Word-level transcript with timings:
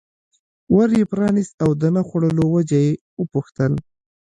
ور 0.75 0.89
یې 0.97 1.03
پرانست 1.11 1.53
او 1.63 1.71
د 1.81 1.83
نه 1.95 2.01
خوړلو 2.07 2.43
وجه 2.55 2.79
یې 2.85 2.91
وپوښتل. 3.19 3.73